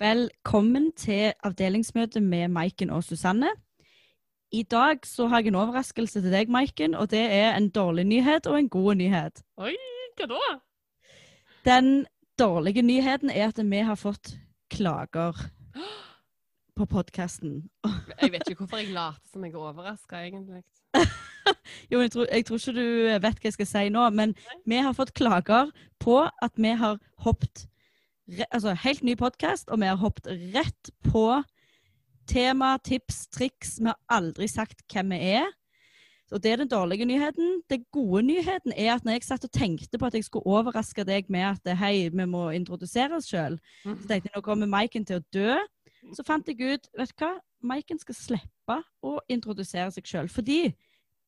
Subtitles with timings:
[0.00, 3.50] Velkommen til avdelingsmøte med Maiken og Susanne.
[4.52, 8.06] I dag så har jeg en overraskelse til deg, Maiken, og det er en dårlig
[8.08, 9.42] nyhet og en god nyhet.
[9.60, 9.74] Oi,
[10.16, 10.38] hva da?
[11.68, 12.06] Den
[12.40, 14.38] dårlige nyheten er at vi har fått
[14.72, 15.36] klager
[16.76, 17.66] på podkasten.
[18.22, 20.64] Jeg vet ikke hvorfor jeg later som jeg er overraska, egentlig.
[21.92, 22.86] Jo, jeg tror, jeg tror ikke du
[23.20, 24.32] vet hva jeg skal si nå, men
[24.64, 25.68] vi har fått klager
[26.00, 27.66] på at vi har hoppet
[28.30, 31.24] Altså helt ny podkast, og vi har hoppet rett på
[32.30, 33.78] tema, tips, triks.
[33.80, 35.48] Vi har aldri sagt hvem vi er.
[36.30, 37.62] Og Det er den dårlige nyheten.
[37.70, 41.04] Den gode nyheten er at når jeg satt og tenkte på at jeg skulle overraske
[41.04, 45.04] deg med at hei, vi må introdusere oss sjøl, så tenkte jeg nå kommer Maiken
[45.04, 45.56] til å dø.
[46.14, 47.32] Så fant jeg ut vet du hva,
[47.66, 50.30] Maiken skal slippe å introdusere seg sjøl.
[50.30, 50.70] Fordi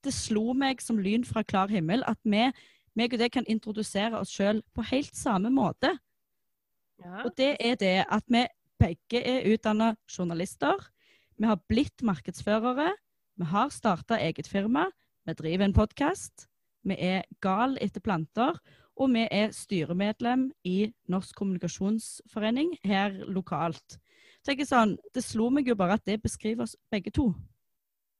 [0.06, 2.46] det slo meg som lyn fra klar himmel at vi
[2.94, 5.96] meg og deg kan introdusere oss sjøl på helt samme måte.
[7.02, 7.22] Ja.
[7.26, 8.46] Og det er det at vi
[8.82, 10.78] begge er utdanna journalister.
[11.38, 12.92] Vi har blitt markedsførere.
[13.38, 14.88] Vi har starta eget firma.
[15.26, 16.46] Vi driver en podkast.
[16.84, 18.58] Vi er gal etter planter.
[19.00, 23.98] Og vi er styremedlem i Norsk kommunikasjonsforening her lokalt.
[24.44, 27.30] Tenker sånn, Det slo meg jo bare at det beskriver oss begge to.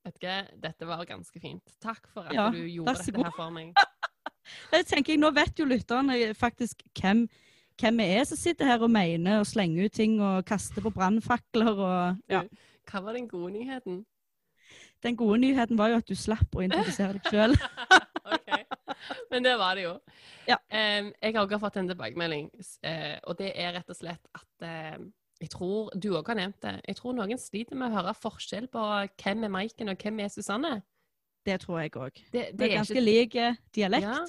[0.02, 1.74] Vet ikke, dette var ganske fint.
[1.83, 3.74] Takk for at Ja, du gjorde dette her for meg.
[4.72, 7.28] Jeg tenker, Nå vet jo lytterne faktisk hvem,
[7.80, 10.92] hvem vi er som sitter her og mener og slenger ut ting og kaster på
[10.94, 11.72] brannfakler.
[11.72, 12.42] og ja.
[12.90, 14.02] Hva var den gode nyheten?
[15.02, 17.56] Den gode nyheten var jo at du slapp å introdusere deg sjøl.
[18.36, 18.62] okay.
[19.32, 19.96] Men det var det jo.
[20.46, 20.58] Ja.
[20.70, 22.52] Um, jeg har også fått en tilbakemelding,
[22.86, 25.02] eh, og det er rett og slett at uh,
[25.42, 26.76] jeg tror du òg har nevnt det.
[26.86, 28.86] Jeg tror noen sliter med å høre forskjell på
[29.24, 30.76] hvem er Maiken og hvem er Susanne.
[31.42, 32.22] Det tror jeg òg.
[32.30, 34.06] Det, Det er ganske lik eh, dialekt.
[34.06, 34.20] Ja.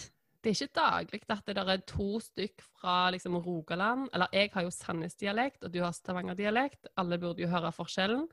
[0.43, 4.09] Det er ikke daglig at det er to stykk fra liksom, Rogaland.
[4.13, 6.89] Eller jeg har jo Sandnes-dialekt, og du har Stavanger-dialekt.
[6.99, 8.27] Alle burde jo høre forskjellen.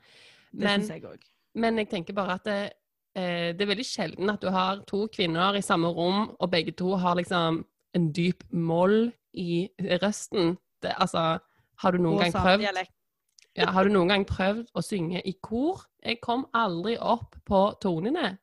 [0.50, 1.28] Det Men, syns jeg òg.
[1.54, 2.72] men jeg tenker bare at det,
[3.14, 6.72] eh, det er veldig sjelden at du har to kvinner i samme rom, og begge
[6.72, 9.68] to har liksom en dyp moll i
[10.02, 10.58] røsten.
[10.82, 11.38] Det, altså,
[11.78, 12.66] har du noen gang prøvd
[13.56, 15.82] ja, Har du noen gang prøvd å synge i kor?
[16.02, 18.38] Jeg kom aldri opp på tonene.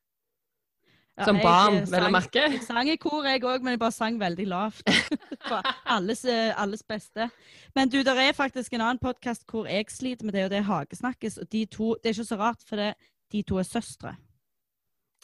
[1.25, 2.44] Som barn, vel å merke.
[2.53, 4.91] Jeg sang i kor, jeg òg, men jeg bare sang veldig lavt.
[5.50, 7.25] For alles, eh, alles beste.
[7.73, 10.59] Men du, det er faktisk en annen podkast hvor jeg sliter med det, og det
[10.59, 11.39] er Hagesnakkes.
[11.41, 12.91] Og de to, det er ikke så rart, for det,
[13.33, 14.13] de to er søstre.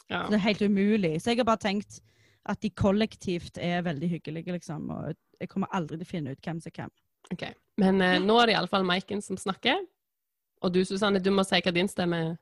[0.08, 0.24] Ja.
[0.24, 1.14] Så det er helt umulig.
[1.22, 2.00] Så jeg har bare tenkt
[2.44, 4.90] at de kollektivt er veldig hyggelige, liksom.
[4.90, 6.96] Og jeg kommer aldri til å finne ut hvem som er hvem.
[7.32, 7.54] Okay.
[7.80, 9.78] Men eh, nå er det iallfall Maiken som snakker.
[10.64, 12.34] Og du, Susanne, du må si hva din stemme er.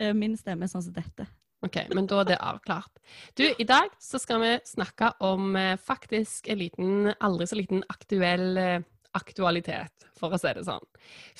[0.00, 1.26] Eh, Min stemme er sånn som dette.
[1.64, 2.98] Ok, men da er det avklart.
[3.38, 7.84] Du, i dag så skal vi snakke om eh, faktisk en liten, aldri så liten
[7.92, 8.82] aktuell eh,
[9.16, 10.84] aktualitet, for å si det sånn.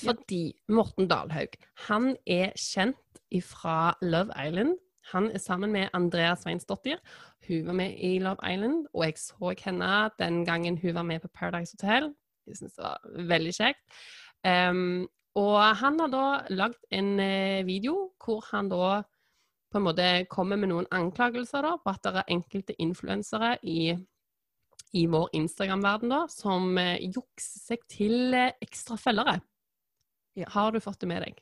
[0.01, 0.41] Fordi
[0.73, 1.57] Morten Dalhaug,
[1.89, 4.77] han er kjent fra Love Island.
[5.11, 7.01] Han er sammen med Andrea Sveinsdottir.
[7.45, 9.91] Hun var med i Love Island, og jeg så henne
[10.21, 12.13] den gangen hun var med på Paradise Hotel.
[12.47, 13.99] Jeg synes det var veldig kjekt.
[14.45, 16.25] Um, og han har da
[16.55, 19.03] lagd en eh, video hvor han da
[19.71, 23.95] på en måte kommer med noen anklagelser da, på at det er enkelte influensere i,
[24.95, 29.39] i vår Instagram-verden da, som eh, jukser seg til eh, ekstra følgere.
[30.35, 30.49] Ja.
[30.51, 31.39] Har du fått det med deg?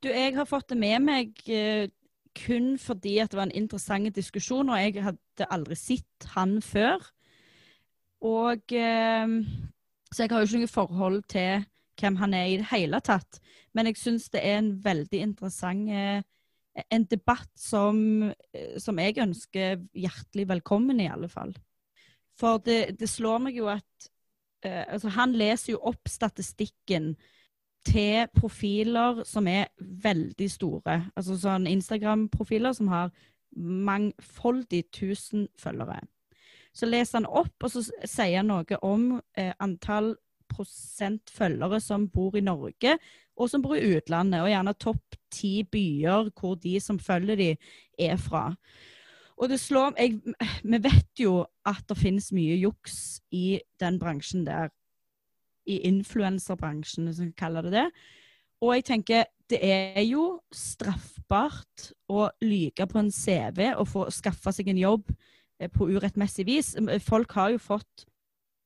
[0.00, 1.88] Du, jeg har fått det med meg eh,
[2.36, 7.02] kun fordi at det var en interessant diskusjon, og jeg hadde aldri sett han før.
[8.24, 9.36] Og eh,
[10.12, 11.64] Så jeg har jo ikke noe forhold til
[12.00, 13.40] hvem han er i det hele tatt.
[13.74, 16.22] Men jeg syns det er en veldig interessant eh,
[16.90, 21.54] En debatt som, eh, som jeg ønsker hjertelig velkommen, i alle fall.
[22.38, 24.08] For det, det slår meg jo at
[24.64, 27.14] eh, altså Han leser jo opp statistikken
[27.84, 30.96] til profiler som er veldig store.
[31.16, 33.12] Altså sånn Instagram-profiler som har
[33.56, 36.02] mangfoldig tusen følgere.
[36.76, 40.14] Så leser han opp, og så sier han noe om eh, antall
[40.50, 42.96] prosent følgere som bor i Norge,
[43.40, 47.50] og som bor i utlandet, og gjerne topp ti byer hvor de som følger de,
[48.00, 48.50] er fra.
[49.40, 50.20] Og det slår jeg,
[50.62, 54.68] Vi vet jo at det finnes mye juks i den bransjen der
[55.68, 57.88] i influenserbransjen, hvis vi kaller det det.
[58.60, 64.52] Og jeg tenker det er jo straffbart å lyge på en CV og få skaffe
[64.54, 65.10] seg en jobb
[65.58, 66.74] eh, på urettmessig vis.
[67.02, 68.06] Folk har jo fått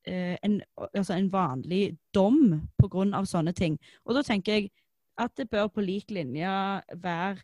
[0.05, 0.59] en,
[0.91, 3.23] altså en vanlig dom pga.
[3.25, 3.79] sånne ting.
[4.05, 4.71] Og da tenker jeg
[5.17, 6.51] at det bør på lik linje
[6.93, 7.41] være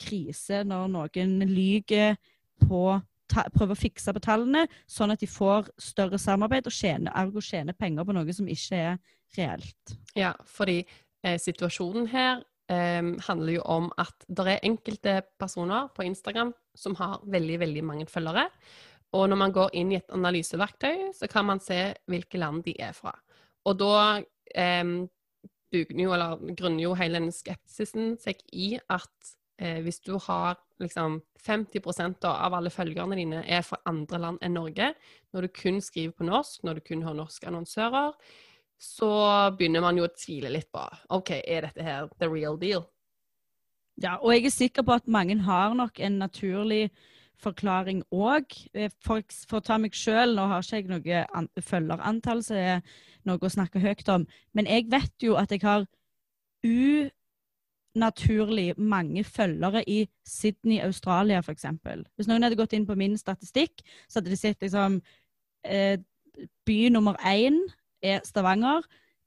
[0.00, 2.16] krise når noen lyger
[2.64, 2.84] på
[3.30, 7.42] ta, prøve å fikse på tallene, sånn at de får større samarbeid og tjener, ergo
[7.44, 8.98] tjener penger på noe som ikke er
[9.38, 9.94] reelt.
[10.18, 10.82] Ja, fordi
[11.24, 16.96] eh, situasjonen her eh, handler jo om at det er enkelte personer på Instagram som
[16.98, 18.48] har veldig, veldig mange følgere.
[19.14, 22.74] Og når man går inn i et analyseverktøy, så kan man se hvilke land de
[22.82, 23.14] er fra.
[23.64, 23.96] Og da
[24.54, 24.84] eh,
[25.74, 31.20] jo, eller grunner jo hele den skepsisen seg i at eh, hvis du har liksom
[31.44, 34.92] 50 da, av alle følgerne dine er fra andre land enn Norge,
[35.32, 38.14] når du kun skriver på norsk, når du kun har norske annonsører,
[38.80, 39.10] så
[39.56, 40.82] begynner man jo å tvile litt på
[41.14, 42.84] OK, er dette her the real deal?
[44.02, 46.88] Ja, og jeg er sikker på at mange har nok en naturlig
[47.42, 48.54] forklaring òg.
[49.04, 52.80] For, for, å ta meg sjøl, nå har ikke jeg noe an, følgerantall som er
[53.28, 55.86] noe å snakke høyt om, men jeg vet jo at jeg har
[57.94, 61.66] unaturlig mange følgere i Sydney, Australia f.eks.
[62.16, 65.00] Hvis noen hadde gått inn på min statistikk, så hadde de sett liksom
[65.64, 65.98] eh,
[66.66, 67.60] by nummer én
[68.04, 68.84] er Stavanger.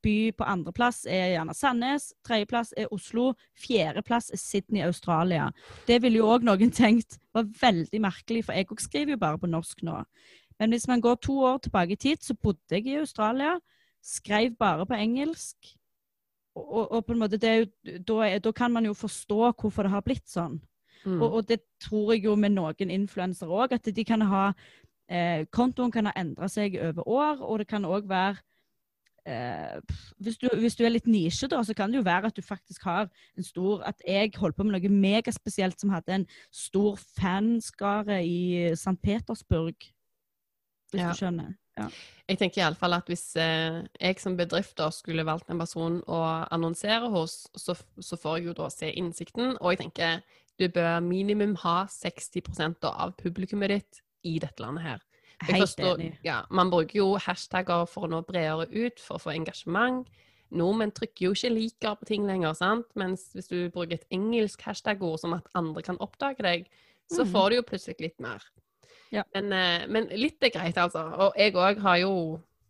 [0.07, 2.11] By på andreplass er gjerne Sandnes.
[2.23, 3.33] Tredjeplass er Oslo.
[3.59, 5.49] Fjerdeplass er Sydney, Australia.
[5.87, 9.49] Det ville jo òg noen tenkt var veldig merkelig, for jeg skriver jo bare på
[9.51, 9.99] norsk nå.
[10.57, 13.57] Men hvis man går to år tilbake i tid, så bodde jeg i Australia.
[14.03, 15.75] Skrev bare på engelsk.
[16.55, 17.67] Og, og på en måte jo,
[18.07, 20.57] da, da, kan man jo forstå hvorfor det har blitt sånn.
[21.03, 21.21] Mm.
[21.21, 24.47] Og, og, det tror jeg jo med noen influensere òg, at de kan ha
[25.11, 28.41] eh, Kontoen kan ha endra seg over år, og det kan òg være
[29.27, 32.37] eh, hvis, du, hvis, du, er litt nisje, da, så kan det jo være at
[32.37, 36.27] du faktisk har en stor At jeg holdt på med noe megaspesielt som hadde en
[36.53, 38.97] stor fanskare i St.
[39.03, 39.75] Petersburg.
[40.91, 41.11] Hvis ja.
[41.11, 41.55] du skjønner.
[41.77, 41.87] Ja.
[42.27, 46.21] Jeg tenker iallfall at hvis eh, jeg som bedrift skulle valgt en person å
[46.51, 49.55] annonsere hos, så, så, får jeg jo da se innsikten.
[49.61, 50.21] Og jeg tenker
[50.57, 55.03] du bør minimum ha 60% av publikummet ditt i dette landet her.
[55.45, 56.01] Forstår.
[56.25, 60.07] Ja, man bruker jo hashtagger for å nå bredere ut, for å få engasjement.
[60.49, 62.87] Nordmenn trykker jo ikke 'liker' på ting lenger, sant?
[62.95, 66.69] mens hvis du bruker et engelsk hashtag-ord som at andre kan oppdage deg,
[67.11, 67.31] så mm.
[67.31, 68.43] får du jo plutselig litt mer.
[69.11, 69.23] Ja.
[69.35, 71.03] Men, eh, men, litt er greit, altså.
[71.03, 72.13] Og jeg òg har jo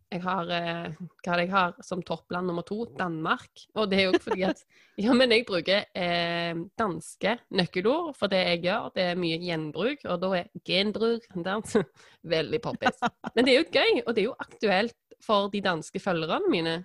[0.07, 2.85] jeg har, eh, hva jeg har som toppland nummer to?
[2.97, 3.49] Danmark.
[3.75, 4.61] Og det er jo fordi at
[5.03, 8.91] Ja, men jeg bruker eh, danske nøkkelord for det jeg gjør.
[8.95, 11.27] Det er mye gjenbruk, og da er genbruk
[12.35, 13.03] veldig poppis.
[13.35, 16.77] Men det er jo gøy, og det er jo aktuelt for de danske følgerne mine.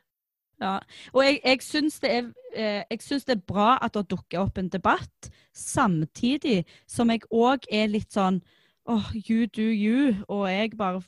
[0.63, 0.79] Ja,
[1.13, 2.11] og jeg, jeg syns det,
[2.55, 7.91] eh, det, er bra at det dukker opp en debatt, samtidig som jeg òg er
[7.91, 8.43] litt sånn
[8.87, 11.03] åh, oh, you do you, og jeg bare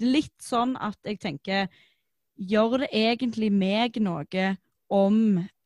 [0.00, 1.70] Litt sånn at jeg tenker
[2.40, 4.44] Gjør det egentlig meg noe
[4.90, 5.16] om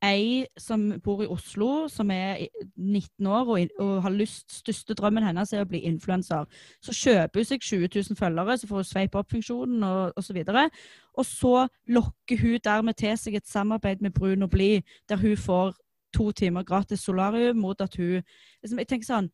[0.05, 2.43] ei som bor i Oslo, som er
[2.77, 6.45] 19 år og, og har lyst Største drømmen hennes er å bli influenser.
[6.85, 10.43] Så kjøper hun seg 20 000 følgere, så får hun sveipe opp-funksjonen og osv.
[10.45, 10.83] Og,
[11.15, 11.55] og så
[11.97, 15.73] lokker hun dermed til seg et samarbeid med Brun og Bli, der hun får
[16.15, 18.21] to timer gratis solarium mot at hun
[18.63, 19.33] liksom, Jeg tenker sånn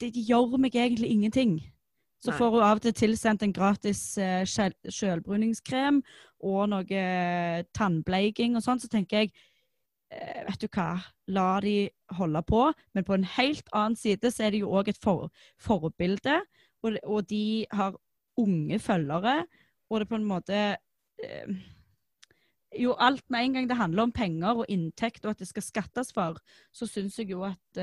[0.00, 1.58] det, det gjør meg egentlig ingenting.
[2.24, 2.38] Så Nei.
[2.38, 3.98] får hun av og til tilsendt en gratis
[4.48, 5.98] sjølbruningskrem
[6.48, 8.80] og noe eh, tannbleiking og sånn.
[8.80, 10.88] Så tenker jeg uh, vet du hva,
[11.36, 11.76] la de
[12.16, 12.62] holde på.
[12.96, 15.28] Men på en helt annen side så er det jo òg et for,
[15.60, 16.40] forbilde.
[16.80, 17.92] Og, og, de har
[18.40, 19.42] unge følgere.
[19.92, 20.64] Og det på en måte
[22.74, 25.62] Jo, alt med en gang det handler om penger og inntekt, og at det skal
[25.62, 26.40] skattes for,
[26.74, 27.78] så syns jeg jo at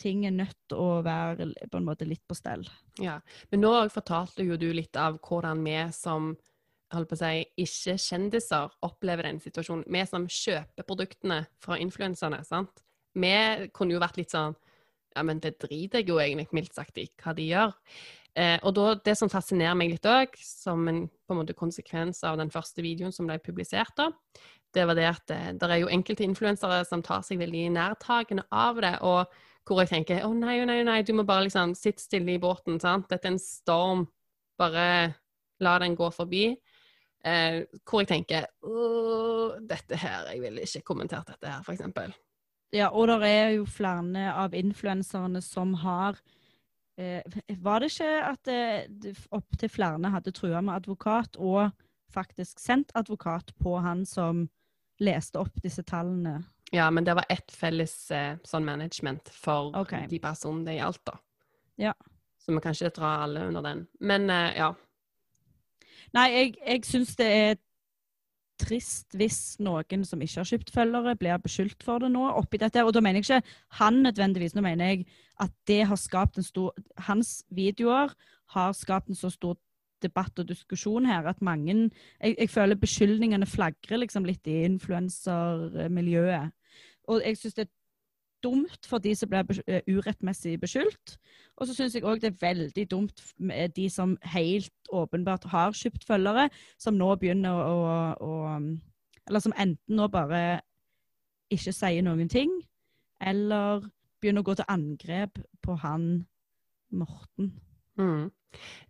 [0.00, 2.66] ting er nødt til å være på en måte litt på stell.
[3.02, 6.34] Ja, Men nå fortalte jo du litt av hvordan vi som
[6.94, 9.86] holdt på å si, ikke-kjendiser opplever den situasjonen.
[9.90, 12.44] Vi som kjøper produktene fra influenserne.
[12.44, 12.84] sant?
[13.16, 14.54] Vi kunne jo vært litt sånn
[15.16, 17.70] Ja, men det driter jeg jo egentlig mildt sagt i hva de gjør.
[18.36, 22.36] Eh, og da, det som fascinerer meg litt òg, som en en måte konsekvens av
[22.36, 24.10] den første videoen som ble publisert, da,
[24.76, 28.44] det var det at det, det er jo enkelte influensere som tar seg veldig nærtagende
[28.52, 28.98] av det.
[29.00, 29.32] og
[29.66, 32.78] hvor jeg tenker å nei, nei, nei, du må bare liksom sitte stille i båten,
[32.82, 33.08] sant.
[33.10, 34.06] Dette er en storm.
[34.56, 34.86] Bare
[35.62, 36.52] la den gå forbi.
[37.26, 38.46] Eh, hvor jeg tenker
[39.66, 42.14] dette her, jeg ville ikke kommentert dette her, f.eks.
[42.74, 46.18] Ja, og det er jo flere av influenserne som har
[46.98, 47.22] eh,
[47.62, 51.72] Var det ikke at eh, opptil flere hadde trua med advokat, og
[52.12, 54.46] faktisk sendt advokat på han som
[55.02, 56.44] leste opp disse tallene?
[56.74, 60.08] Ja, men det var ett felles eh, sånn management for okay.
[60.10, 61.18] de personene det gjaldt, da.
[61.78, 61.92] Ja.
[62.42, 63.86] Så vi kan ikke dra alle under den.
[64.00, 64.72] Men eh, ja.
[66.14, 67.56] Nei, jeg, jeg syns det er
[68.60, 72.24] trist hvis noen som ikke har kjøpt følgere, blir beskyldt for det nå.
[72.40, 72.84] oppi dette.
[72.84, 74.56] Og da mener jeg ikke han nødvendigvis.
[74.56, 75.06] Nå mener jeg
[75.42, 76.72] at det har skapt en stor
[77.08, 78.14] Hans videoer
[78.54, 79.58] har skapt en så stor
[80.04, 86.55] debatt og diskusjon her at mange Jeg, jeg føler beskyldningene flagrer liksom litt i influensermiljøet.
[87.06, 87.74] Og jeg syns det er
[88.44, 91.16] dumt for de som blir eh, urettmessig beskyldt.
[91.56, 95.76] Og så syns jeg òg det er veldig dumt med de som helt åpenbart har
[95.76, 96.48] kjøpt følgere,
[96.78, 97.76] som nå begynner å,
[98.20, 98.32] å
[99.26, 100.60] Eller som enten nå bare
[101.50, 102.50] ikke sier noen ting,
[103.20, 103.86] eller
[104.20, 106.26] begynner å gå til angrep på han
[106.94, 107.50] Morten.
[107.96, 108.30] Mm.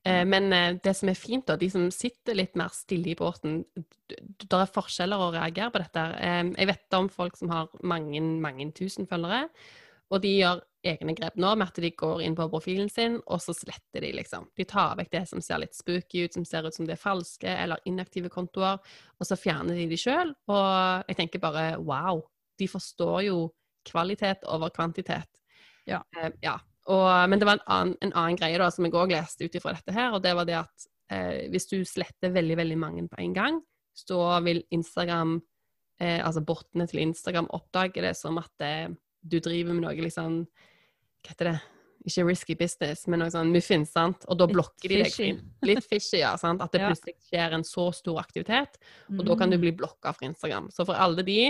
[0.07, 3.19] Eh, men eh, det som er fint, da, de som sitter litt mer stille i
[3.19, 3.65] båten
[4.07, 6.05] Det er forskjeller å reagere på dette.
[6.23, 9.49] Eh, jeg vet om folk som har mange, mange tusen følgere,
[10.15, 13.41] og de gjør egne grep nå med at de går inn på profilen sin, og
[13.43, 14.47] så sletter de, liksom.
[14.55, 17.03] De tar vekk det som ser litt spooky ut, som ser ut som det er
[17.03, 18.79] falske eller inaktive kontoer,
[19.19, 20.31] og så fjerner de de sjøl.
[20.47, 22.23] Og jeg tenker bare wow,
[22.61, 23.41] de forstår jo
[23.87, 25.43] kvalitet over kvantitet.
[25.87, 26.01] Ja.
[26.43, 26.57] ja.
[26.93, 29.57] Og, men det var en annen, en annen greie da, som jeg òg leste ut
[29.59, 33.07] ifra dette her, og det var det at eh, hvis du sletter veldig, veldig mange
[33.11, 33.59] på en gang,
[33.97, 35.39] så vil Instagram,
[36.01, 38.93] eh, altså bottene til Instagram, oppdage det som at eh,
[39.27, 40.45] du driver med noe liksom
[41.25, 41.57] Hva heter det?
[42.07, 44.23] Ikke risky business, men noe sånn muffins, sant?
[44.31, 45.41] Og da blokker de deg.
[45.67, 46.37] Litt fishy, ja.
[46.39, 46.63] sant?
[46.63, 46.93] At det ja.
[46.93, 48.79] plutselig skjer en så stor aktivitet,
[49.11, 49.27] og mm.
[49.27, 49.65] da kan du mm.
[49.65, 50.69] bli blokka fra Instagram.
[50.71, 51.41] Så for alle de,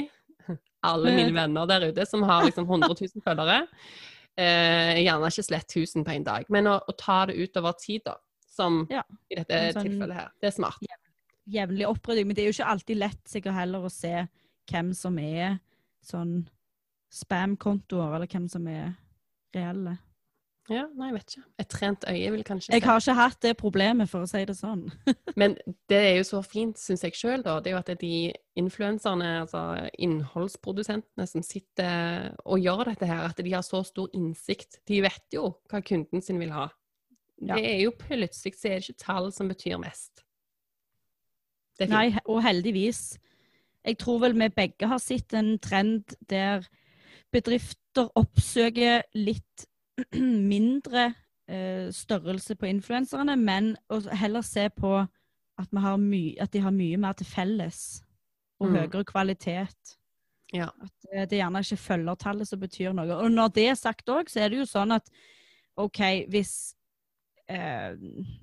[0.81, 3.67] alle mine venner der ute som har liksom 100 000 følgere,
[4.37, 8.03] Eh, gjerne ikke slett 1000 på en dag, men å, å ta det utover tid,
[8.05, 8.19] da.
[8.57, 9.03] Som ja.
[9.33, 10.29] i dette sånn, tilfellet her.
[10.41, 10.85] Det er smart.
[11.53, 12.29] Jevnlig opprydding.
[12.29, 14.13] Men det er jo ikke alltid lett sikkert heller å se
[14.71, 15.59] hvem som er
[16.05, 16.39] sånn
[17.13, 18.95] spam-kontoer, eller hvem som er
[19.57, 19.97] reelle.
[20.67, 21.43] Ja, nei, jeg vet ikke.
[21.63, 24.57] Et trent øye vil kanskje Jeg har ikke hatt det problemet, for å si det
[24.59, 24.89] sånn.
[25.41, 25.55] Men
[25.91, 27.61] det er jo så fint, syns jeg sjøl, da.
[27.63, 29.63] Det er jo at det er de influenserne, altså
[30.03, 34.81] innholdsprodusentene, som sitter og gjør dette her, at de har så stor innsikt.
[34.91, 36.67] De vet jo hva kunden sin vil ha.
[37.37, 40.25] Det er jo plutselig så er det ikke tall som betyr mest.
[41.87, 43.19] Nei, og heldigvis.
[43.87, 46.65] Jeg tror vel vi begge har sett en trend der
[47.35, 49.67] bedrifter oppsøker litt
[50.53, 51.15] mindre
[51.49, 53.77] eh, størrelse på influenserne, men
[54.13, 55.09] heller se på at,
[55.59, 58.03] at, de har mye mer til felles,
[58.61, 58.77] og mm.
[58.77, 59.97] høyere kvalitet.
[60.53, 60.69] Ja.
[60.83, 63.17] At eh, det gjerne ikke følgertallet som betyr noe.
[63.17, 65.09] Og når det er sagt òg, så er det jo sånn at
[65.77, 66.01] OK,
[66.33, 66.75] hvis
[67.53, 67.97] eh,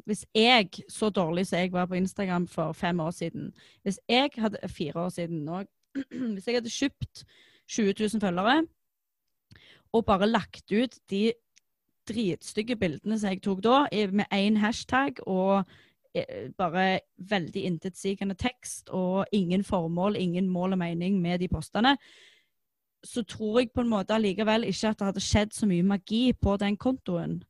[0.05, 3.50] hvis jeg, så dårlig som jeg var på Instagram for fem år siden
[3.83, 5.65] Hvis jeg hadde fire år siden òg
[6.36, 7.24] Hvis jeg hadde kjøpt
[7.67, 8.62] 20 000 følgere
[9.93, 11.33] og bare lagt ut de
[12.10, 13.77] dritstygge bildene som jeg tok da,
[14.12, 15.63] med én hashtag og
[16.15, 21.98] eh, bare veldig intetsigende tekst og ingen formål, ingen mål og mening med de postene,
[23.03, 26.33] så tror jeg på en måte allikevel ikke at det hadde skjedd så mye magi
[26.33, 27.41] på den kontoen.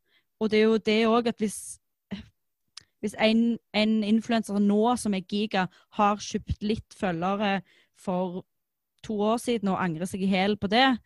[0.42, 1.60] Og det er jo det òg at hvis,
[3.00, 5.68] hvis en, en influenser nå som er giga,
[5.98, 7.62] har kjøpt litt følgere
[8.00, 8.42] for
[9.04, 10.98] to år siden og angrer seg i hæl på det,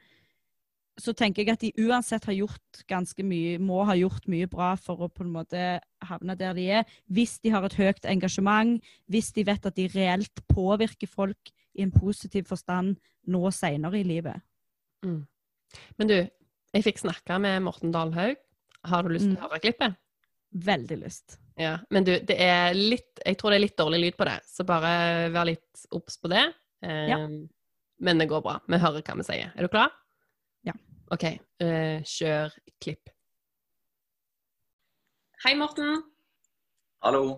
[0.97, 4.71] så tenker jeg at de uansett har gjort ganske mye, må ha gjort mye bra
[4.81, 5.61] for å på en måte
[6.09, 6.97] havne der de er.
[7.05, 11.85] Hvis de har et høyt engasjement, hvis de vet at de reelt påvirker folk i
[11.85, 12.97] en positiv forstand
[13.29, 14.41] nå senere i livet.
[15.05, 15.21] Mm.
[16.01, 16.17] Men du,
[16.73, 18.39] jeg fikk snakka med Morten Dalhaug.
[18.87, 19.43] Har du lyst til å mm.
[19.45, 19.99] høre klippet?
[20.65, 21.37] Veldig lyst.
[21.57, 24.35] Ja, Men du, det er litt Jeg tror det er litt dårlig lyd på det,
[24.45, 24.91] så bare
[25.33, 26.43] vær litt obs på det.
[26.85, 27.17] Um, ja.
[28.05, 28.59] Men det går bra.
[28.69, 29.53] Vi hører hva vi sier.
[29.57, 29.89] Er du klar?
[31.07, 31.23] OK,
[31.63, 32.51] uh, kjør
[32.83, 33.11] klipp.
[35.45, 36.01] Hei, Morten.
[37.05, 37.37] Hallo.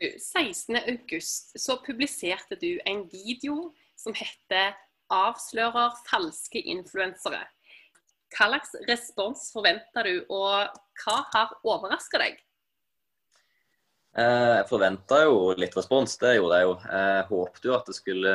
[0.00, 0.78] 16.
[0.78, 4.72] august så publiserte du en video som heter
[5.10, 7.44] 'Avslører falske influensere'.
[8.32, 10.68] Hva slags respons forventer du, og
[11.02, 12.40] hva har overraska deg?
[14.16, 16.74] Eh, jeg forventa jo litt respons, det gjorde jeg jo.
[16.88, 18.34] Jeg håpte jo at det skulle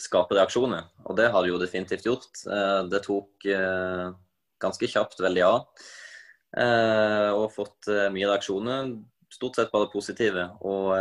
[0.00, 0.88] skape reaksjoner.
[1.06, 2.42] Og det har det jo definitivt gjort.
[2.48, 4.10] Eh, det tok eh,
[4.62, 5.86] ganske kjapt veldig av.
[6.58, 8.94] Eh, og fått mye reaksjoner.
[9.30, 10.48] Stort sett bare positive.
[10.66, 10.92] Og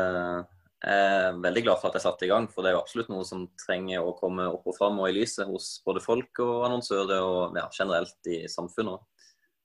[0.79, 3.09] jeg er veldig glad for at jeg satte i gang, for det er jo absolutt
[3.11, 6.67] noe som trenger å komme opp og fram og i lyset hos både folk og
[6.69, 9.03] annonsører og ja, generelt i samfunnet.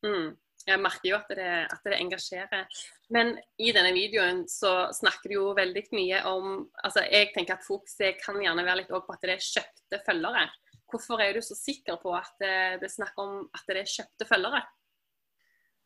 [0.04, 0.32] Mm.
[0.64, 2.84] Jeg merker jo at det, at det, engasjerer.
[3.12, 6.46] Men i denne videoen så snakker du jo veldig mye om
[6.80, 10.46] altså Jeg tenker at fokuset kan gjerne være litt på at det er kjøpte følgere.
[10.88, 13.92] Hvorfor er du så sikker på at det, det er snakk om at det er
[13.92, 14.62] kjøpte følgere?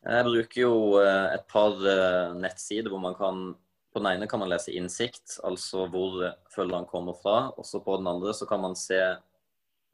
[0.06, 3.48] Jeg bruker jo eh, et par eh, nettsider hvor man kan
[3.88, 6.20] på den ene kan man lese innsikt, altså hvor
[6.52, 7.48] følgeren kommer fra.
[7.56, 9.00] Og så på den andre så kan man se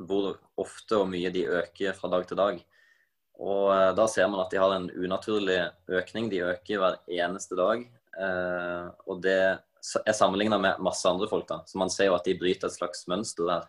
[0.02, 2.58] hvor ofte og mye de øker fra dag til dag.
[3.42, 5.60] Og eh, da ser man at de har en unaturlig
[5.90, 6.28] økning.
[6.30, 7.86] De øker hver eneste dag.
[8.14, 11.62] Eh, og det er sammenligna med masse andre folk, da.
[11.66, 13.66] Så man ser jo at de bryter et slags mønster der.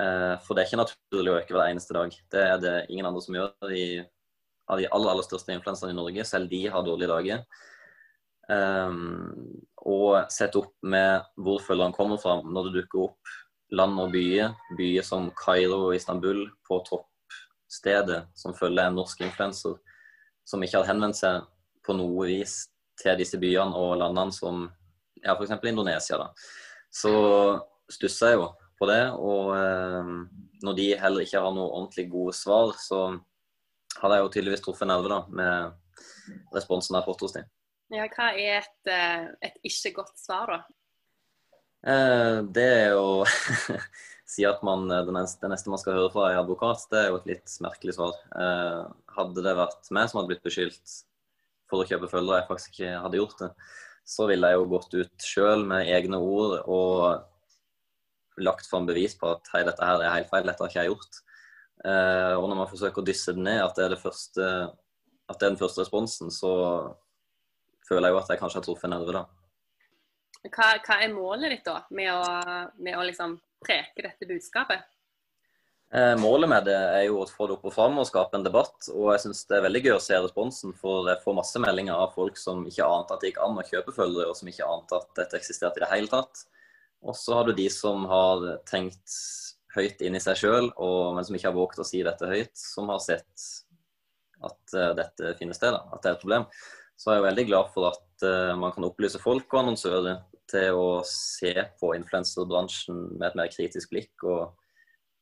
[0.00, 2.16] Eh, for det er ikke naturlig å øke hver eneste dag.
[2.32, 3.52] Det er det ingen andre som gjør.
[3.68, 3.84] De,
[4.70, 7.44] av de aller, aller største influenserne i Norge, selv de har dårlige dager.
[8.50, 13.34] Og sett opp med hvor følgerne kommer fra når det dukker opp
[13.74, 14.54] land og byer.
[14.78, 16.80] Byer som Kairo og Istanbul på
[17.70, 19.78] toppstedet som følger en norsk influenser
[20.44, 21.44] som ikke har henvendt seg
[21.86, 24.66] på noe vis til disse byene og landene som
[25.22, 25.52] ja, f.eks.
[25.64, 26.18] Indonesia.
[26.18, 26.32] da.
[26.90, 27.12] Så
[27.90, 28.48] stusser jeg jo
[28.78, 29.02] på det.
[29.14, 30.10] Og eh,
[30.64, 33.14] når de heller ikke har noe ordentlig gode svar, så
[34.00, 37.48] hadde jeg jo tydeligvis truffet en nerve da, med responsen jeg har fått hos dem.
[37.90, 40.60] Ja, hva er et, eh, et ikke godt svar, da?
[41.90, 43.22] Eh, det er å
[44.30, 47.02] si at man, eh, det, neste, det neste man skal høre fra en advokat, det
[47.02, 48.18] er jo et litt merkelig svar.
[48.38, 48.82] Eh,
[49.16, 50.98] hadde det vært meg som hadde blitt beskyldt
[51.70, 53.50] for å kjøpe følgere, jeg faktisk ikke hadde gjort det,
[54.10, 59.28] så ville jeg jo gått ut sjøl med egne ord og lagt fram bevis på
[59.30, 61.20] at hei, dette her er helt feil, dette har ikke jeg gjort.
[61.84, 64.48] Eh, og når man forsøker å dysse det ned, at det er, det første,
[65.30, 66.52] at det er den første responsen, så
[67.86, 69.26] føler jeg jo at jeg kanskje har truffet en nerve, da.
[70.48, 72.20] Hva, hva, er målet ditt da, med å,
[72.80, 74.88] med å liksom preke dette budskapet?
[75.90, 78.46] Eh, målet med det er jo å få det opp og fram og skape en
[78.46, 78.76] debatt.
[78.92, 81.98] Og jeg syns det er veldig gøy å se responsen, for jeg får masse meldinger
[81.98, 84.70] av folk som ikke ante at det gikk an å kjøpe følgere, og som ikke
[84.70, 86.44] ante at dette eksisterte i det hele tatt.
[87.00, 89.16] Og så har du de som har tenkt
[89.74, 90.70] høyt inn i seg sjøl,
[91.14, 93.46] men som ikke har våget å si dette høyt, som har sett
[94.40, 96.46] at uh, dette finner sted, da, at det er et problem.
[97.00, 100.76] Så jeg er veldig glad for at uh, man kan opplyse folk og annonsører til
[100.76, 104.14] å se på influenserbransjen med et mer kritisk blikk.
[104.24, 104.56] og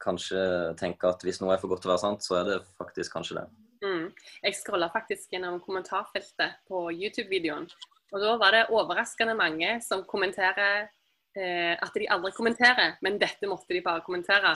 [0.03, 0.41] kanskje
[0.79, 3.17] tenke at hvis noe er for godt til å være sant, så er det faktisk
[3.17, 3.47] kanskje det.
[3.83, 4.07] Mm.
[4.45, 7.69] Jeg scrolla faktisk gjennom kommentarfeltet på YouTube-videoen.
[8.15, 10.89] Og da var det overraskende mange som kommenterer
[11.37, 14.55] eh, at de aldri kommenterer, men dette måtte de bare kommentere.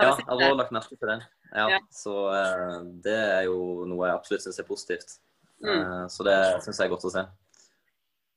[0.00, 1.18] Ja, jeg har lagt merke til det.
[1.50, 1.80] Ja, ja.
[1.92, 5.18] Så eh, det er jo noe jeg absolutt syns er positivt.
[5.60, 5.74] Mm.
[5.74, 7.26] Eh, så det syns jeg er godt å se.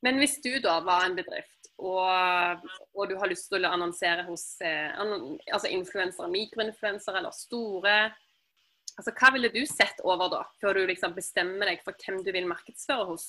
[0.03, 4.25] Men hvis du da var en bedrift, og, og du har lyst til å annonsere
[4.27, 7.95] hos eh, altså influensere, mikroinfluensere eller store
[8.93, 12.29] altså Hva ville du sett over da, før du liksom bestemmer deg for hvem du
[12.35, 13.23] vil markedsføre hos?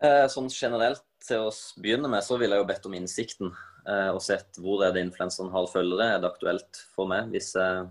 [0.00, 3.52] Eh, sånn generelt til å begynne med, så ville jeg jo bedt om innsikten.
[3.84, 6.08] Eh, og sett hvor er det influenseren har følgere.
[6.14, 7.84] Er det aktuelt for meg hvis jeg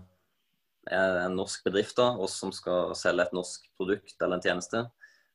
[0.90, 4.84] er en norsk bedrift da, og som skal selge et norsk produkt eller en tjeneste?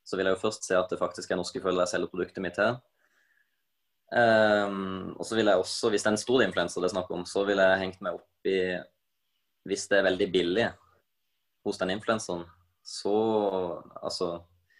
[0.09, 2.43] Så vil jeg jo først se at det faktisk er norske følgere jeg selger produktet
[2.43, 2.79] mitt til.
[4.09, 7.11] Um, og så vil jeg også, hvis det er en stor influenser det er snakk
[7.13, 8.59] om, så vil jeg hengt meg opp i
[9.69, 10.69] Hvis det er veldig billig
[11.67, 12.47] hos den influenseren,
[12.81, 13.13] så
[14.01, 14.39] altså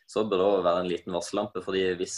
[0.10, 1.62] så bør det være en liten varsellampe.
[1.62, 2.16] fordi hvis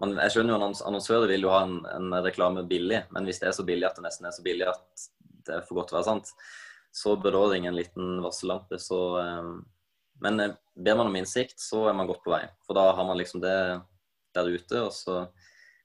[0.00, 3.50] man, Jeg skjønner jo annonsører vil jo ha en, en, reklame billig, men hvis det
[3.50, 5.04] er så billig at det nesten er så billig at
[5.46, 6.32] det er for godt å være sant,
[6.92, 8.78] så bør det ringe en liten varsellampe.
[8.80, 9.60] Så, um,
[10.22, 12.44] men eh, ber man om innsikt, så er man godt på vei.
[12.66, 13.56] For da har man liksom det
[14.36, 14.84] der ute.
[14.86, 15.26] Og så,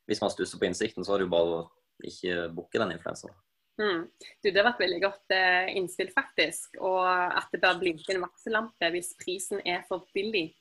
[0.08, 1.66] hvis man stusser på innsikten, så er det jo bare å
[2.06, 3.36] ikke booke den influensaen.
[3.78, 4.08] Mm.
[4.42, 6.78] Du, det var et veldig godt eh, innspill, faktisk.
[6.82, 10.52] Og at det bør blinke en varsellampe hvis prisen er for billig.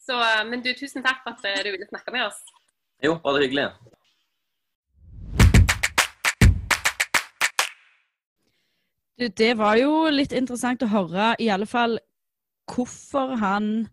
[0.00, 2.40] Så, eh, men du, tusen takk for at eh, du ville snakke med oss.
[3.04, 3.68] Jo, bare hyggelig.
[9.16, 11.96] Du, det var jo litt interessant å høre i alle fall
[12.66, 13.88] hvorfor han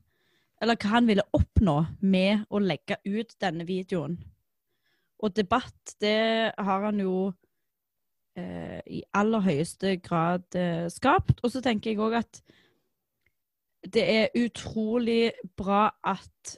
[0.64, 4.14] Eller hva han ville oppnå med å legge ut denne videoen.
[5.20, 7.34] Og debatt, det har han jo
[8.40, 11.42] eh, i aller høyeste grad eh, skapt.
[11.44, 12.40] Og så tenker jeg òg at
[13.92, 16.56] det er utrolig bra at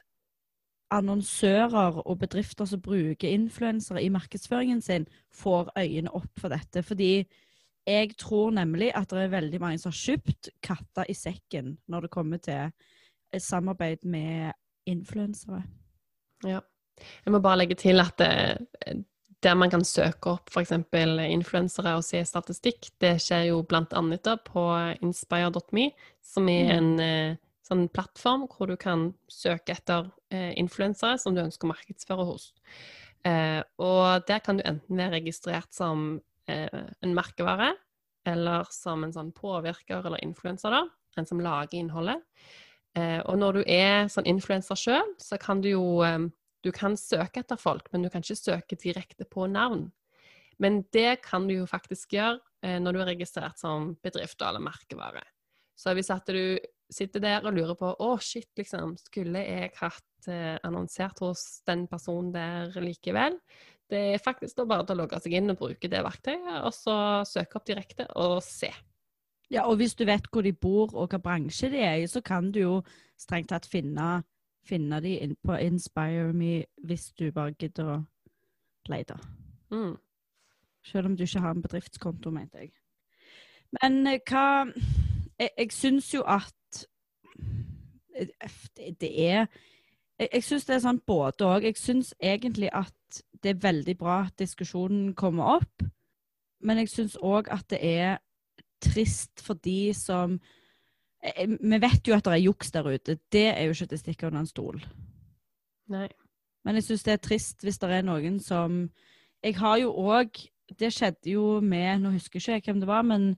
[0.94, 6.84] annonsører og bedrifter som bruker influensere i markedsføringen sin, får øynene opp for dette.
[6.84, 7.26] Fordi
[7.86, 12.08] jeg tror nemlig at det er veldig mange som har kjøpt katta i sekken når
[12.08, 12.72] det kommer til
[13.42, 14.54] samarbeid med
[14.90, 15.64] influensere.
[16.46, 16.62] Ja.
[17.26, 18.32] Jeg må bare legge til at det,
[18.88, 19.04] eh,
[19.44, 20.72] der man kan søke opp f.eks.
[20.72, 24.64] influensere og se statistikk, det skjer jo annet på
[25.02, 25.90] inspire.me,
[26.24, 26.76] som er mm.
[26.78, 27.42] en mm.
[27.68, 32.54] sånn plattform hvor du kan søke etter eh, influensere som du ønsker å markedsføre hos.
[33.26, 37.72] Eh, og der kan du enten være registrert som eh, en merkevare,
[38.26, 40.84] eller som en sånn påvirker eller influenser, da.
[41.18, 42.22] En som lager innholdet.
[42.96, 45.86] Eh, og når du er sånn influenser sjøl, så kan du jo
[46.66, 49.92] Du kan søke etter folk, men du kan ikke søke direkte på navn.
[50.58, 54.64] Men det kan du jo faktisk gjøre eh, når du er registrert som bedrift eller
[54.66, 55.22] merkevare.
[55.78, 56.58] Så hvis at du
[56.90, 61.86] sitter der og lurer på å shit, liksom, skulle jeg hatt eh, annonsert hos den
[61.92, 63.38] personen der likevel?
[63.90, 66.74] Det er faktisk da bare til å logge seg inn og bruke det verktøyet, og
[66.74, 66.98] så
[67.30, 68.72] søke opp direkte og se.
[69.54, 72.22] Ja, og hvis du vet hvor de bor og hva bransje de er i, så
[72.26, 72.80] kan du jo
[73.22, 74.24] strengt tatt finne,
[74.66, 78.00] finne de inn på Inspire Me hvis du bare gidder å
[78.90, 79.20] lete.
[79.70, 79.94] Mm.
[80.86, 82.74] Selv om du ikke har en bedriftskonto, mente jeg.
[83.82, 84.66] Men eh, hva
[85.36, 86.86] Jeg, jeg syns jo at
[88.16, 89.50] eh, det er
[90.20, 91.68] Jeg, jeg syns det er sånn både òg.
[91.68, 95.88] Jeg syns egentlig at det er veldig bra at diskusjonen kommer opp.
[96.66, 98.18] Men jeg syns òg at det er
[98.84, 100.38] trist for de som
[101.24, 103.18] eh, Vi vet jo at det er juks der ute.
[103.32, 104.80] Det er jo ikke til å stikke under en stol.
[105.92, 106.08] Nei.
[106.66, 108.88] Men jeg syns det er trist hvis det er noen som
[109.44, 110.40] Jeg har jo òg
[110.80, 113.36] Det skjedde jo med Nå husker jeg ikke hvem det var, men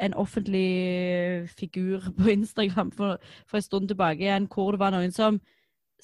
[0.00, 5.12] en offentlig figur på Instagram for, for en stund tilbake igjen, hvor det var noen
[5.12, 5.40] som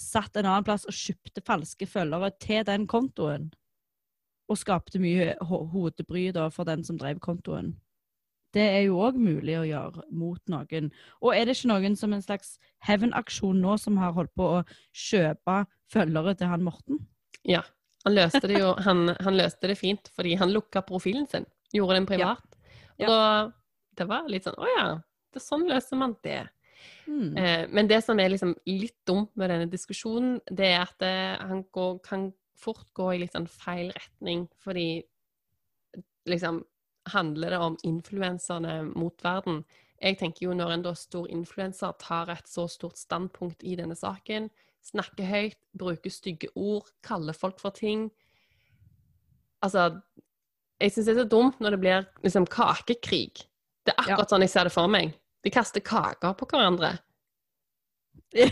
[0.00, 3.50] satt en annen plass og kjøpte falske følgere til den kontoen.
[4.50, 7.74] Og skapte mye ho hodebry da for den som drev kontoen.
[8.50, 10.88] Det er jo òg mulig å gjøre mot noen.
[11.22, 12.56] Og er det ikke noen som en slags
[12.88, 15.60] hevnaksjon nå som har holdt på å kjøpe
[15.92, 16.98] følgere til han Morten?
[17.46, 17.62] Ja.
[18.06, 21.46] Han løste det jo han, han løste det fint fordi han lukka profilen sin.
[21.76, 22.56] Gjorde den privat.
[22.98, 23.06] Og Ja.
[23.06, 23.52] da
[23.96, 24.84] Det var litt sånn Å ja,
[25.32, 26.48] det er sånn løser man det.
[27.07, 27.37] Hmm.
[27.37, 31.14] Eh, men det som er liksom litt dumt med denne diskusjonen, det er at det,
[31.51, 35.03] han går, kan fort gå i litt sånn feil retning, fordi
[36.29, 36.62] liksom
[37.11, 39.62] handler det om influenserne mot verden.
[40.01, 43.97] Jeg tenker jo når en da stor influenser tar et så stort standpunkt i denne
[43.97, 44.49] saken,
[44.85, 48.09] snakker høyt, bruker stygge ord, kaller folk for ting
[49.61, 50.01] Altså,
[50.81, 53.43] jeg syns det er så dumt når det blir liksom kakekrig.
[53.85, 55.12] Det er akkurat sånn jeg ser det for meg.
[55.44, 56.98] De kaster kaker på hverandre.
[58.35, 58.50] Jeg,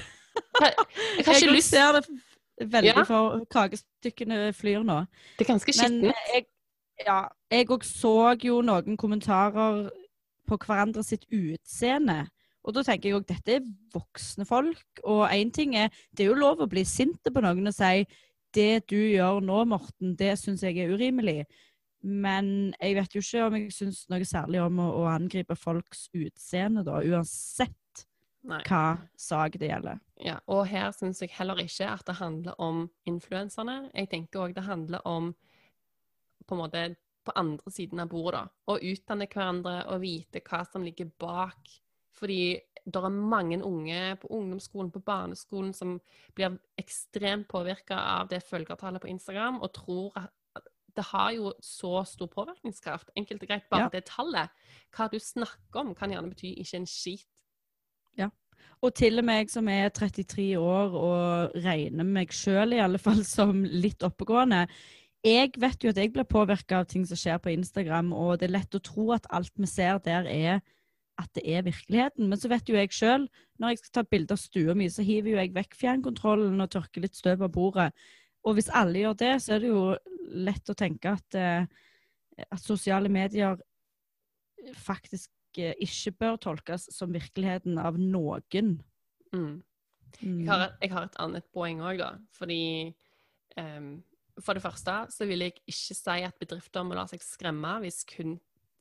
[0.58, 0.72] har
[1.18, 2.04] ikke Jeg lyst ser det
[2.72, 3.02] veldig Ja.
[3.06, 5.00] for kakestykkene flyr nå.
[5.38, 6.14] Det er ganske Men skittent.
[6.34, 6.46] jeg,
[7.06, 7.18] ja,
[7.50, 9.90] jeg òg så jo noen kommentarer
[10.48, 12.26] på hverandre sitt utseende.
[12.64, 14.82] Og da tenker jeg òg dette er voksne folk.
[15.04, 18.06] Og én ting er Det er jo lov å bli sinte på noen og si
[18.54, 21.44] det du gjør nå, Morten, det syns jeg er urimelig.
[22.00, 26.06] Men jeg vet jo ikke om jeg syns noe særlig om å, å angripe folks
[26.14, 28.04] utseende, da, uansett
[28.46, 28.60] Nei.
[28.68, 29.98] hva sak det gjelder.
[30.22, 33.88] Ja, og her syns jeg heller ikke at det handler om influenserne.
[33.94, 35.32] Jeg tenker òg det handler om
[36.46, 36.86] på en måte
[37.28, 38.72] på andre siden av bordet, da.
[38.72, 41.74] Å utdanne hverandre og vite hva som ligger bak.
[42.16, 42.56] Fordi
[42.88, 45.98] det er mange unge på ungdomsskolen, på barneskolen, som
[46.34, 50.32] blir ekstremt påvirka av det følgertallet på Instagram, og tror at
[50.98, 53.12] det har jo så stor påvirkningskraft.
[53.16, 53.88] Enkelt og greit, bare Ja.
[53.92, 54.50] det tallet.
[54.90, 57.26] Hva du snakker om, kan gjerne bety ikke en skit.
[58.18, 58.30] Ja.
[58.82, 62.98] Og til og med jeg som er 33 år og regner meg sjøl i alle
[62.98, 64.66] fall som litt oppegående.
[65.24, 68.48] Jeg vet jo at jeg blir påvirka av ting som skjer på Instagram, og det
[68.48, 70.60] er lett å tro at alt vi ser der er
[71.18, 72.28] at det er virkeligheten.
[72.28, 75.02] Men så vet jo jeg sjøl, når jeg skal ta bilde av stua mi, så
[75.02, 77.92] hiver jo jeg vekk fjernkontrollen og tørker litt støv av bordet.
[78.48, 79.82] Og hvis alle gjør det, så er det jo
[80.48, 81.64] lett å tenke at, eh,
[82.48, 83.58] at sosiale medier
[84.78, 88.78] faktisk eh, ikke bør tolkes som virkeligheten av noen.
[89.34, 89.58] Mm.
[90.24, 92.14] Jeg har, et, jeg har et annet poeng òg, da.
[92.32, 92.62] Fordi
[93.60, 93.98] um,
[94.40, 98.04] For det første så vil jeg ikke si at bedrifter må la seg skremme hvis
[98.08, 98.38] kun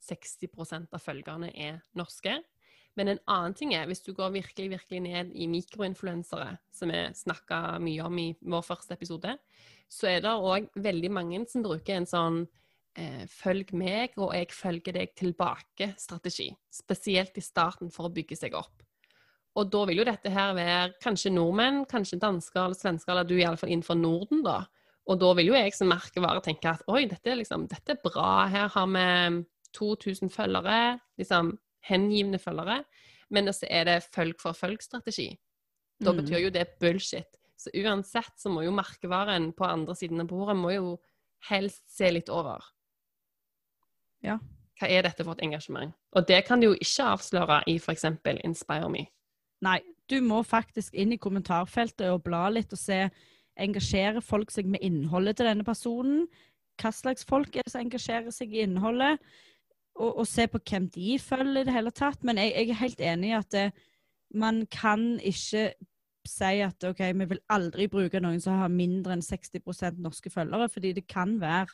[0.08, 2.38] 60% av følgerne er norske.
[2.98, 7.04] Men en annen ting er, hvis du går virkelig virkelig ned i mikroinfluensere, som vi
[7.14, 9.36] snakka mye om i vår første episode,
[9.88, 12.40] så er det òg veldig mange som bruker en sånn
[12.98, 16.50] eh, følg meg, og jeg følger deg tilbake-strategi.
[16.74, 18.82] Spesielt i starten for å bygge seg opp.
[19.58, 23.38] Og da vil jo dette her være kanskje nordmenn, kanskje dansker eller svensker, eller du
[23.38, 24.64] iallfall innenfor Norden, da.
[25.08, 28.02] Og da vil jo jeg som merkevare tenke at oi, dette er, liksom, dette er
[28.04, 29.08] bra, her har vi
[29.78, 32.84] 2000 følgere, liksom hengivne følgere.
[33.30, 35.38] Men også er det følg for følg-strategi.
[36.04, 36.18] Da Mm.
[36.22, 37.38] betyr jo det bullshit.
[37.58, 41.00] Så uansett så må jo merkevaren på andre siden av bordet må jo
[41.50, 42.62] helst se litt over.
[44.24, 44.38] Ja.
[44.80, 45.94] Hva er dette for et engasjement?
[46.14, 48.06] Og det kan du jo ikke avsløre i f.eks.
[48.46, 49.08] Inspire Me.
[49.66, 53.08] Nei, du må faktisk inn i kommentarfeltet og bla litt og se
[53.58, 56.28] engasjerer folk seg med innholdet til denne personen.
[56.78, 59.18] Hva slags folk er det som engasjerer seg i innholdet?
[59.98, 62.24] Og, og se på hvem de følger i det hele tatt.
[62.28, 63.68] Men jeg, jeg er helt enig i at det,
[64.38, 65.72] man kan ikke
[66.28, 70.68] si at ok, vi vil aldri bruke noen som har mindre enn 60% norske følgere,
[70.70, 71.72] fordi det kan være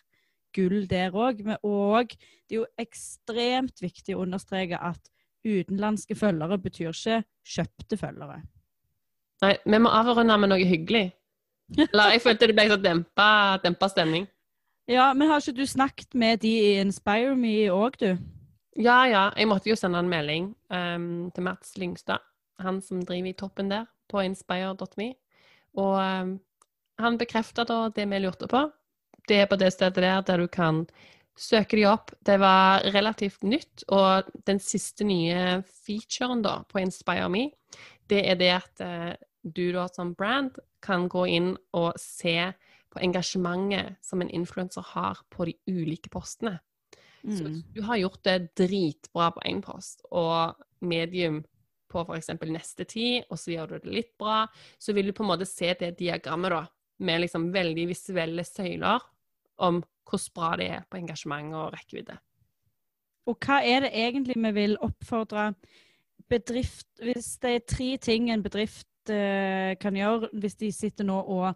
[0.53, 1.41] gull der òg.
[1.65, 5.11] Og det er jo ekstremt viktig å understreke at
[5.43, 7.23] utenlandske følgere betyr ikke
[7.55, 8.43] kjøpte følgere.
[9.43, 11.09] Nei, vi må avrunde med noe hyggelig.
[11.73, 13.27] Eller jeg følte det ble så dempa,
[13.63, 14.27] dempa stemning.
[14.89, 18.17] Ja, men har ikke du snakket med de i Inspire Me òg, du?
[18.75, 19.29] Ja, ja.
[19.37, 22.23] Jeg måtte jo sende en melding um, til Mats Lyngstad,
[22.59, 25.13] han som driver i toppen der, på inspire.me.
[25.79, 26.33] Og um,
[26.99, 28.65] han bekrefta da det vi lurte på.
[29.29, 30.83] Det er på det stedet der der du kan
[31.39, 32.11] søke de opp.
[32.25, 37.47] Det var relativt nytt, og den siste nye featuren da på Inspire Me,
[38.11, 42.51] det er det at uh, du da som brand kan gå inn og se
[42.93, 46.59] på engasjementet som en influenser har på de ulike postene.
[47.23, 47.51] Så Mm.
[47.51, 51.43] hvis du har gjort det dritbra på én post, og medium
[51.89, 52.29] på f.eks.
[52.49, 54.47] neste tid, og så gjør du det litt bra,
[54.79, 56.65] så vil du på en måte se det diagrammet da,
[56.99, 58.99] med liksom veldig visuelle søyler
[59.57, 62.17] om hvordan bra det er på engasjement og rekkevidde.
[63.25, 65.53] Og hva er det egentlig vi vil oppfordre
[66.29, 71.19] bedrift Hvis det er tre ting en bedrift uh, kan gjøre hvis de sitter nå
[71.21, 71.55] og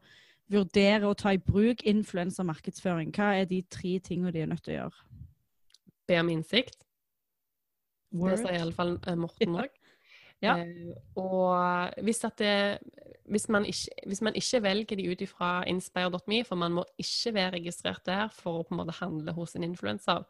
[0.52, 4.76] vurderer å ta i bruk influensermarkedsføring, hva er de tre tingene de er nødt til
[4.76, 5.08] å gjøre?
[6.08, 6.80] Be om innsikt.
[8.18, 9.66] Det sier iallfall Morten Ja.
[9.66, 9.76] òg.
[10.42, 10.54] Ja.
[10.62, 12.80] Uh, og hvis, det,
[13.26, 17.34] hvis, man ikke, hvis man ikke velger de ut ifra inspire.me, for man må ikke
[17.34, 20.24] være registrert der for å på en måte handle hos en influenser,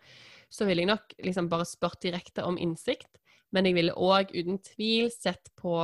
[0.50, 3.20] så ville jeg nok liksom bare spurt direkte om innsikt.
[3.52, 5.76] Men jeg ville òg uten tvil sett på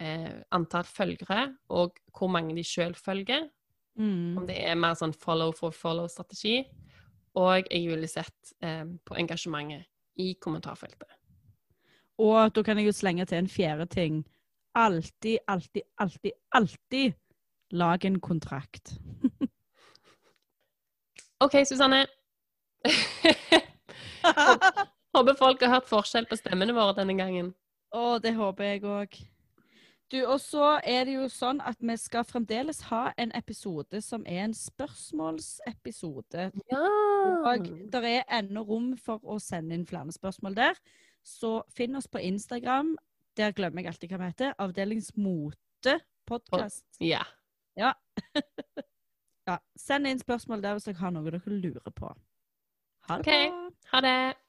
[0.00, 3.48] eh, antall følgere og hvor mange de sjøl følger.
[3.96, 4.36] Mm.
[4.38, 6.60] Om det er mer sånn follow for follow-strategi.
[7.36, 9.84] Og jeg ville sett eh, på engasjementet
[10.22, 11.10] i kommentarfeltet.
[12.22, 14.22] Og da kan jeg jo slenge til en fjerde ting.
[14.76, 17.14] Alltid, alltid, alltid, alltid
[17.76, 18.94] lag en kontrakt.
[21.44, 22.06] OK, Susanne.
[25.16, 27.52] Håper folk har hørt forskjell på stemmene våre denne gangen.
[27.96, 29.10] Å, det håper jeg òg.
[30.12, 34.22] Du, og så er det jo sånn at vi skal fremdeles ha en episode som
[34.30, 36.44] er en spørsmålsepisode.
[36.70, 36.82] Ja!
[37.50, 40.78] Og det er ennå rom for å sende inn flere spørsmål der.
[41.26, 42.94] Så finn oss på Instagram.
[43.36, 44.54] Der glemmer jeg alltid hva vi heter.
[44.62, 46.86] Avdelingsmote podkast.
[47.02, 47.24] Ja.
[49.46, 49.60] Ja.
[49.78, 52.08] Send inn spørsmål der hvis dere har noe dere lurer på.
[53.06, 53.44] Ha det okay.
[53.52, 53.68] bra.
[53.92, 54.45] Ha det.